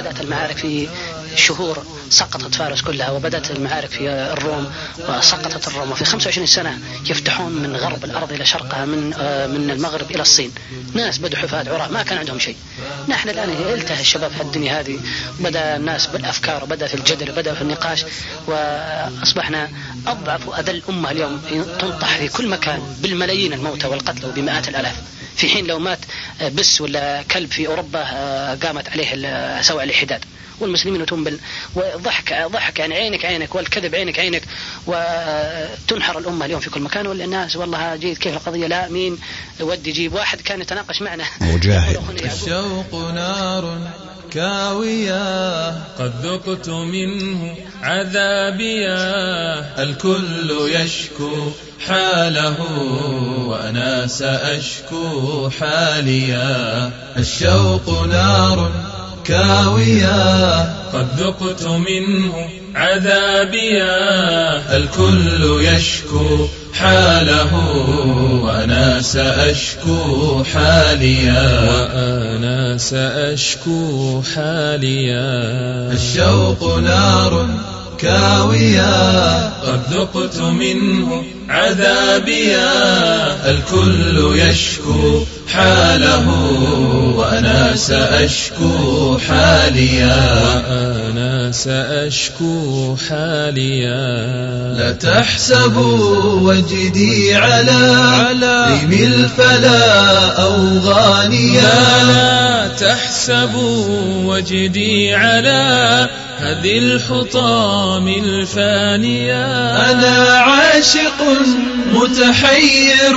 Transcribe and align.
بدأت 0.00 0.20
المعارك 0.20 0.56
في 0.56 0.88
شهور 1.36 1.84
سقطت 2.10 2.54
فارس 2.54 2.82
كلها 2.82 3.10
وبدأت 3.10 3.50
المعارك 3.50 3.90
في 3.90 4.10
الروم 4.10 4.72
وسقطت 5.08 5.68
الروم. 5.68 5.90
وفي 5.90 6.04
25 6.04 6.46
سنة 6.46 6.78
يفتحون 7.06 7.52
من 7.52 7.76
غرب 7.76 8.04
الأرض 8.04 8.32
إلى 8.32 8.44
شرقها 8.44 8.84
من 8.84 9.14
آه، 9.18 9.46
من 9.46 9.70
المغرب 9.70 10.10
إلى 10.10 10.22
الصين. 10.22 10.52
ناس 10.94 11.18
بدوا 11.18 11.38
حفاة 11.38 11.74
عراة 11.74 11.88
ما 11.88 12.02
كان 12.02 12.18
عندهم 12.18 12.38
شيء. 12.38 12.56
نحن 13.08 13.28
الآن 13.28 13.50
التهى 13.50 14.00
الشباب 14.00 14.30
في 14.30 14.40
الدنيا 14.42 14.80
هذه. 14.80 14.98
بدأ 15.40 15.76
الناس 15.76 16.06
بالأفكار 16.06 16.64
وبدأ 16.64 16.86
في 16.86 16.94
الجدل 16.94 17.30
وبدأ 17.30 17.54
في 17.54 17.62
النقاش 17.62 18.04
وأصبحنا 18.46 19.70
أضعف 20.06 20.48
وأذل 20.48 20.82
أمة 20.88 21.10
اليوم. 21.10 21.40
تنطح 21.80 22.16
في 22.16 22.28
كل 22.28 22.48
مكان 22.48 22.80
بالملايين 23.00 23.52
الموتى 23.52 23.86
والقتلى 23.86 24.28
وبمئات 24.28 24.68
الآلاف. 24.68 24.96
في 25.36 25.48
حين 25.48 25.66
لو 25.66 25.78
مات 25.78 25.98
بس 26.42 26.80
ولا 26.80 27.22
كلب 27.22 27.50
في 27.50 27.66
أوروبا 27.66 28.00
آه، 28.02 28.54
قامت 28.54 28.88
عليه 28.88 29.62
سواء 29.62 29.84
الحداد 29.84 30.24
والمسلمين 30.60 31.00
يتون 31.00 31.24
بال 31.24 31.38
وضحك 31.74 32.46
ضحك 32.52 32.78
يعني 32.78 32.94
عينك 32.94 33.24
عينك 33.24 33.54
والكذب 33.54 33.94
عينك 33.94 34.18
عينك. 34.18 34.42
وتنحر 34.86 36.18
الأمة 36.18 36.46
اليوم 36.46 36.60
في 36.60 36.70
كل 36.70 36.80
مكان. 36.80 37.06
والناس 37.06 37.56
والله 37.56 37.96
جيد 37.96 38.18
كيف 38.18 38.34
القضية؟ 38.34 38.66
لا 38.66 38.88
مين؟ 38.88 39.18
ودي 39.60 39.90
يجيب 39.90 40.14
واحد 40.14 40.40
كان 40.40 40.60
يتناقش 40.60 41.02
معنا. 41.02 41.24
مجاهد. 41.40 42.00
الشوق 42.24 42.94
نار 43.14 43.78
كاوية 44.30 45.70
قد 45.70 46.12
ذقت 46.22 46.68
منه 46.68 47.56
عذابيا 47.82 49.02
الكل 49.82 50.50
يشكو 50.68 51.50
حاله 51.86 52.62
وأنا 53.46 54.06
سأشكو 54.06 55.50
حاليا. 55.60 56.90
الشوق 57.16 58.06
نار 58.06 58.72
كاويا 59.24 60.60
قد 60.94 61.06
ذقت 61.18 61.66
منه 61.66 62.48
عذابيا. 62.74 63.96
الكل 64.76 65.64
يشكو 65.64 66.46
حاله 66.74 67.54
وأنا 68.44 69.00
سأشكو 69.00 70.44
حاليا. 70.44 71.70
وأنا 71.70 72.78
سأشكو 72.78 74.22
حاليا. 74.34 75.92
الشوق 75.92 76.78
نار 76.78 77.48
كاويا 77.98 79.48
قد 79.48 79.80
ذقت 79.90 80.40
منه 80.40 81.24
عذابيا. 81.48 82.70
الكل 83.50 84.38
يشكو 84.38 85.20
حاله 85.48 86.28
وأنا 87.44 87.76
سأشكو 87.76 89.18
حاليا. 89.18 90.16
وأنا 90.68 91.52
سأشكو 91.52 92.96
حاليا. 93.08 94.04
لا 94.78 94.92
تحسبوا 94.92 96.40
وجدي 96.40 97.34
على 97.34 97.80
ريم 98.68 98.92
الفلا 98.92 100.42
أو 100.42 100.78
غانيا. 100.78 102.63
تحسبوا 102.78 103.86
وجدي 104.24 105.14
على 105.14 106.08
هذه 106.38 106.78
الحطام 106.78 108.08
الفانية. 108.08 109.46
أنا 109.90 110.38
عاشق 110.38 111.22
متحير 111.92 113.16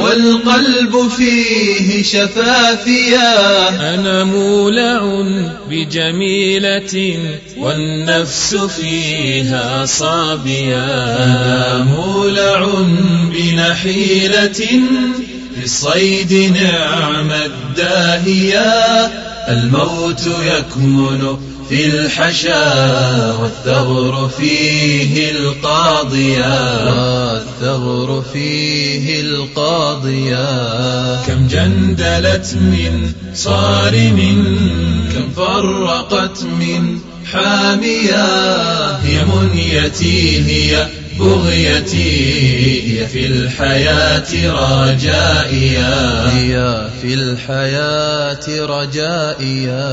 والقلب 0.00 1.08
فيه 1.08 2.02
شفافيا 2.02 3.68
أنا 3.94 4.24
مولع 4.24 5.22
بجميلة 5.70 7.18
والنفس 7.56 8.54
فيها 8.54 9.84
صابيا 9.84 10.84
أنا 11.24 11.78
مولع 11.78 12.68
بنحيلة 13.32 14.80
في 15.68 15.74
الصيد 15.74 16.32
نعم 16.32 17.30
الداهية 17.30 18.62
الموت 19.48 20.22
يكمن 20.26 21.36
في 21.68 21.86
الحشا 21.86 23.32
والثغر 23.32 24.28
فيه 24.28 25.30
القاضية. 25.30 26.84
والثغر 27.32 28.24
فيه 28.32 29.20
القاضية. 29.20 30.46
كم 31.26 31.46
جندلت 31.46 32.54
من 32.54 33.12
صارم 33.34 34.18
كم 35.14 35.30
فرقت 35.36 36.42
من 36.42 36.98
حامية 37.32 38.26
هي 38.96 39.24
منيتي 39.24 40.40
هي 40.46 40.86
بغيتي 41.18 43.00
هي 43.00 43.06
في 43.06 43.26
الحياة 43.26 44.30
رجائيا 44.86 46.28
هي 46.32 46.86
في 47.02 47.14
الحياة 47.14 48.46
رجائيا 48.48 49.88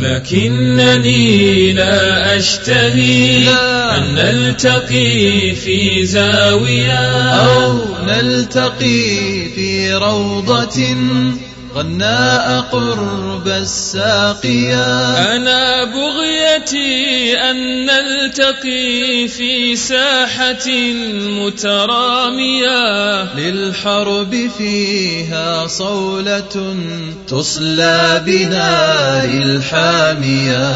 لكنني 0.00 1.72
لا 1.72 2.36
أشتهي 2.36 3.48
أن 3.48 4.14
نلتقي 4.14 5.54
في 5.54 6.06
زاوية. 6.06 7.30
أو 7.30 7.78
نلتقي 8.06 9.48
في 9.54 9.94
روضة. 9.94 10.96
غناء 11.74 12.60
قرب 12.60 13.48
الساقية 13.48 14.84
أنا 15.36 15.84
بغيتي 15.84 17.34
أن 17.50 17.86
نلتقي 17.86 19.28
في 19.28 19.76
ساحة 19.76 20.68
مترامية. 21.46 22.80
للحرب 23.34 24.50
فيها 24.58 25.66
صولة 25.66 26.76
تصلى 27.28 28.22
بنار 28.26 29.24
الحامية. 29.24 30.72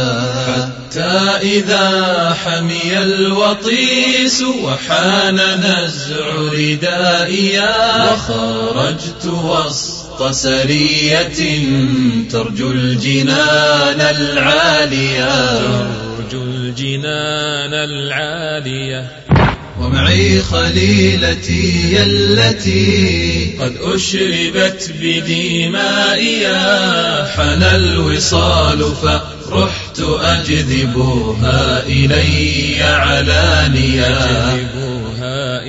حتى 0.46 1.38
إذا 1.42 2.36
حمي 2.44 2.98
الوطيس 2.98 4.42
وحان 4.42 5.40
نزع 5.60 6.26
ردائيا. 6.52 8.12
وخرجت 8.12 9.26
وسط 9.26 9.93
وسط 10.20 10.30
سرية 10.30 11.62
ترجو 12.30 12.72
الجنان 12.72 14.00
العالية. 14.00 15.58
ترجو 16.18 16.42
الجنان 16.42 17.74
العالية. 17.74 19.10
ومعي 19.80 20.42
خليلتي 20.42 22.02
التي 22.02 23.56
قد 23.60 23.76
أشربت 23.82 24.92
بدمائيا 25.00 26.54
حن 27.36 27.62
الوصال 27.62 28.84
فرحت 29.02 30.00
أجذبها 30.00 31.82
إلي 31.86 32.82
علانيا 32.82 34.14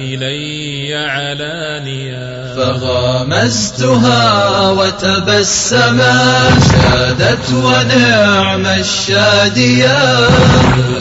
إلي 0.06 0.96
علانيا 0.96 2.54
فغامزتها 2.56 4.22
وتبسما 4.70 6.50
شادت 6.72 7.54
ونعم 7.54 8.66
الشادية. 8.66 10.28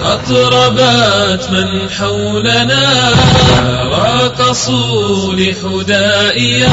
أطربت 0.04 1.50
من 1.50 1.90
حولنا 1.98 3.12
راقصوا 3.92 5.34
لحدائيا 5.34 6.68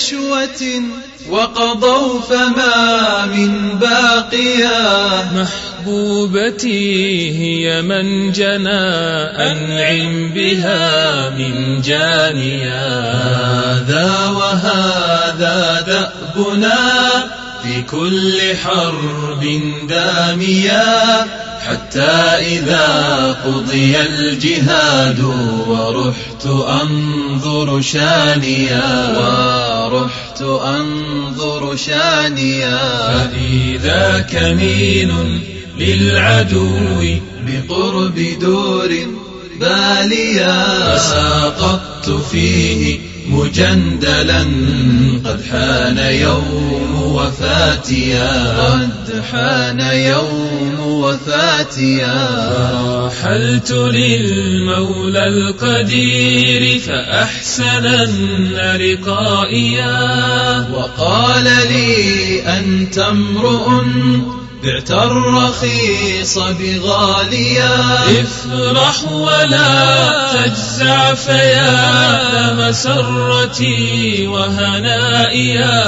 نشوة 0.00 0.82
وقضوا 1.30 2.20
فما 2.20 3.26
من 3.26 3.78
باقيا 3.78 5.22
محبوبتي 5.34 7.30
هي 7.38 7.82
من 7.82 8.32
جنى 8.32 8.88
أنعم 9.50 10.32
بها 10.32 11.30
من 11.30 11.82
جانيا. 11.82 12.88
هذا 13.72 14.28
وهذا 14.28 15.84
دأبنا 15.86 16.78
في 17.62 17.82
كل 17.82 18.56
حرب 18.56 19.44
دامية. 19.88 21.26
حتى 21.70 22.10
إذا 22.58 23.36
قضي 23.44 24.00
الجهاد 24.00 25.20
ورحت 25.68 26.46
أنظر 26.82 27.80
شانيا 27.80 29.18
ورحت 29.18 30.42
أنظر 30.42 31.76
شانيا. 31.76 32.78
فإذا 33.08 34.26
كمين 34.32 35.42
للعدو 35.78 36.70
بقرب 37.46 38.26
دور 38.40 38.90
باليا 39.60 40.96
فساقطت 40.96 42.10
فيه 42.30 43.09
مجندلا 43.30 44.40
قد 45.24 45.40
حان 45.50 45.98
يوم 45.98 47.02
وفاتيا. 47.02 48.58
قد 48.58 49.22
حان 49.32 49.80
يوم 49.80 50.80
وفاتيا. 50.80 52.28
فرحلت 53.20 53.72
للمولى 53.72 55.24
القدير 55.24 56.80
فأحسنن 56.80 58.76
لقائيا. 58.80 60.00
وقال 60.74 61.44
لي 61.44 62.42
أنت 62.42 62.98
امرؤ 62.98 63.84
بعت 64.64 64.90
الرخيص 64.90 66.38
بغاليا. 66.38 67.98
افرح 68.20 69.12
ولا 69.12 70.26
تجزع 70.32 71.14
فيا 71.14 72.54
مسرتي 72.54 74.26
وهنائيا. 74.26 75.84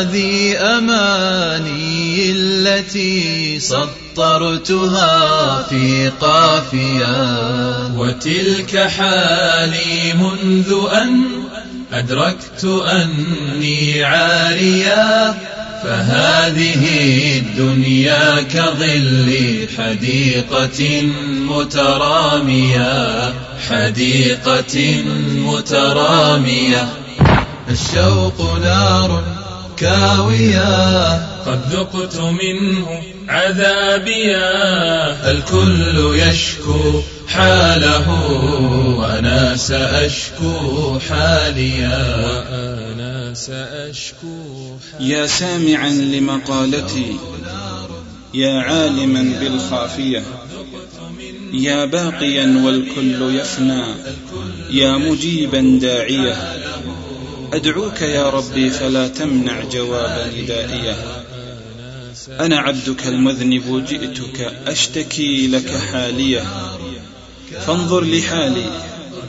هذه 0.00 0.56
أماني 0.78 2.32
التي 2.32 3.60
سطرتها 3.60 5.18
في 5.62 6.12
قافيا. 6.20 7.38
وتلك 7.96 8.78
حالي 8.78 10.12
منذ 10.12 10.74
أن 10.92 11.22
أدركت 11.92 12.64
أني 12.64 14.04
عاريا. 14.04 15.34
فهذه 15.82 16.84
الدنيا 17.38 18.42
كظل 18.42 19.68
حديقة 19.78 21.02
مترامية 21.28 23.32
حديقة 23.68 25.02
مترامية. 25.36 26.88
الشوق 27.70 28.58
نار 28.62 29.22
كاوية. 29.76 31.12
قد 31.46 31.60
ذقت 31.72 32.16
منه 32.16 33.02
عذابيا 33.28 34.50
الكل 35.30 36.10
يشكو 36.14 37.02
حاله 37.38 38.08
وأنا 38.98 39.56
سأشكو 39.56 40.98
حاليا. 41.08 42.16
وأنا 42.24 43.34
سأشكو 43.34 44.76
يا 45.00 45.26
سامعا 45.26 45.88
لمقالتي 45.88 47.16
يا 48.34 48.60
عالما 48.60 49.38
بالخافية 49.40 50.22
يا 51.52 51.84
باقيا 51.84 52.62
والكل 52.64 53.34
يفنى 53.36 53.82
يا 54.70 54.92
مجيبا 54.92 55.78
داعية. 55.82 56.36
أدعوك 57.52 58.02
يا 58.02 58.30
ربي 58.30 58.70
فلا 58.70 59.08
تمنع 59.08 59.64
جواب 59.72 60.32
ندائية. 60.38 60.96
أنا 62.40 62.58
عبدك 62.58 63.06
المذنب 63.06 63.84
جئتك 63.88 64.52
أشتكي 64.66 65.46
لك 65.46 65.70
حالية. 65.92 66.44
فانظر 67.66 68.04
لحالي 68.04 68.82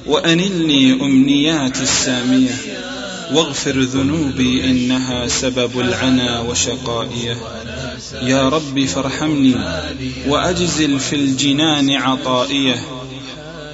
وأنلني 0.06 0.94
أمنياتي 0.94 1.84
السامية 1.84 2.56
واغفر 3.34 3.80
ذنوبي 3.80 4.64
إنها 4.64 5.28
سبب 5.28 5.80
العنا 5.80 6.40
وشقائيه 6.40 7.38
يا 8.22 8.50
رب 8.50 8.86
فارحمني 8.86 9.56
وأجزل 10.28 11.00
في 11.00 11.16
الجنان 11.16 11.92
عطائيه 11.92 12.76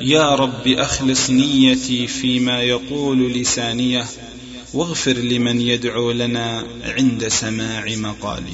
يا 0.01 0.35
رب 0.35 0.67
أخلص 0.67 1.29
نيتي 1.29 2.07
فيما 2.07 2.61
يقول 2.61 3.33
لسانيه 3.33 4.05
واغفر 4.73 5.13
لمن 5.13 5.61
يدعو 5.61 6.11
لنا 6.11 6.63
عند 6.85 7.27
سماع 7.27 7.85
مقالي. 7.95 8.53